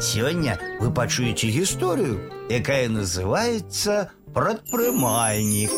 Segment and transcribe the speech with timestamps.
[0.00, 5.70] Сегодня вы пачуеце историю, якая называется «Прадпрымальнік».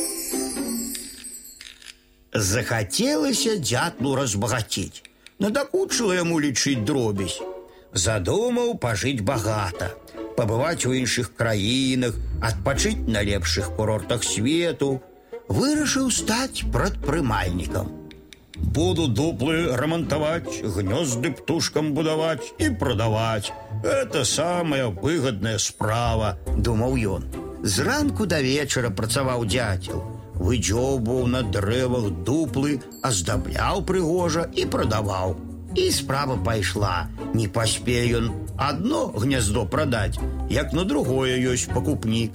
[2.33, 5.03] Захацелася дятлу разбагацець.
[5.39, 7.41] Надакучыла яму лічыць дробязь.
[7.95, 9.95] Задумаў пажыць багата,
[10.37, 15.01] пабываць у іншых краінах, адпачыць на лепшых курортах свету,
[15.49, 17.99] вырашыў стаць прадпрымальнікам.
[18.63, 23.53] Буду дуплы ремонтовать, гнезды птушкам будовать и продавать.
[23.83, 27.25] Это самая выгодная справа, думаў ён.
[27.63, 30.05] Зранку до вечера працаваў дятел.
[30.35, 35.37] Выдзёбваў на дрэвах дуплы, аздабляў прыгожа і прадаваў.
[35.77, 37.09] І справа пайшла.
[37.35, 40.19] Не паспеў ён одно гнездо прадаць,
[40.49, 42.33] як на другое ёсць пакупнік.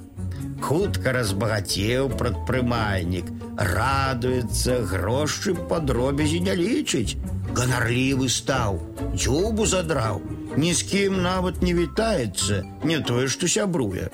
[0.60, 7.16] Хутка разбагацеў прадпрымальнік, радуецца, грошы па дробязі не лічыць.
[7.56, 8.78] Ганарлівы стаў,
[9.14, 10.20] дзюбу задраў,
[10.56, 14.10] ні з кім нават не вітаецца, не тое, што сябруе.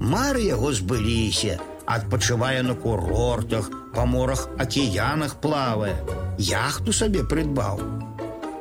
[0.00, 5.96] Мары яго збыліся, адпачывае на курортах, па морах акіянах плавае,
[6.38, 7.80] яхту сабе прыдбаў.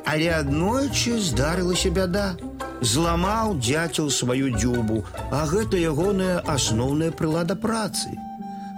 [0.06, 2.30] Але аднойчы здарылася бяда
[2.84, 8.16] зламаў дзяцел сваю дзюбу, а гэта ягоная асноўная прылада працы.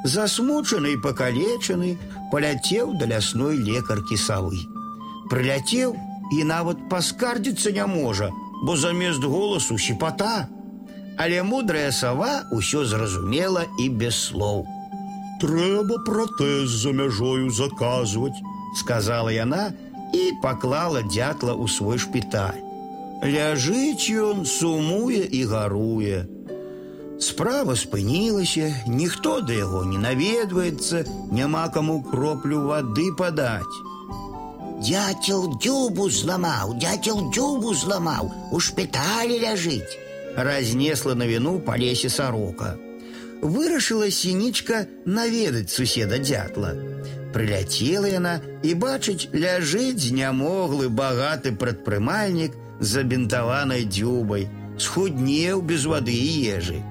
[0.03, 1.97] Засмучаны і пакалечаны
[2.31, 4.57] паляцеў да лясной лекаркі савы.
[5.29, 5.93] Прыляцеў
[6.33, 8.31] і нават паскардзіцца не можа,
[8.63, 10.47] бо замест голасу сіпата.
[11.17, 14.65] Але мудрая сава ўсё зразумела і без слоў.
[15.41, 18.41] Трэба пратэз за мяжою заказваць,
[18.77, 19.69] сказала яна
[20.13, 22.61] і паклала дятла ў свой шпіталь.
[23.25, 26.25] Ляжыць ён сумуе і гаруе.
[27.21, 33.77] Справа спынілася, ніхто да яго не наведваецца, няма каму кроплю вады падаць.
[34.81, 39.99] Дятел дзюбу зламаў, дятел дзюбу зламаў, у шпіталі ляжыць.
[40.33, 42.73] Разнесла на віну па лесе сарока.
[43.41, 46.73] Вырашыла сінічка наведаць суседа дятла.
[47.37, 48.33] Прыляцела яна
[48.65, 56.81] і бачыць, ляжыць знямоглы багаты прадпрымальнік, забинтованной дзюбай, схуднеў без воды и ежи.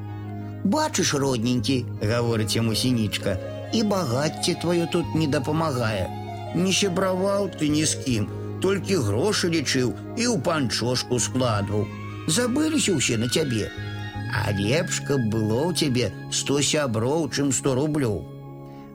[0.65, 3.37] Бачыш, родненькі, гаворыць яму сінічка,
[3.73, 6.07] і багацце твоё тут не дапамагае.
[6.55, 8.29] Не сябраваў ты ні з кім,
[8.61, 11.87] толькі грошы лічыў і ў панчошку складваў.
[12.27, 13.71] Забыліся ўсе на цябе.
[14.31, 18.23] А лепш, каб было ў цябе сто сяброў, чым сто рублёў.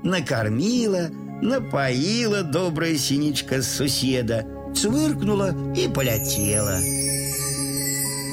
[0.03, 1.09] Накарміла,
[1.41, 4.43] напаіла добрая сінічка з суседа,
[4.74, 6.78] цвыркнула и полетела.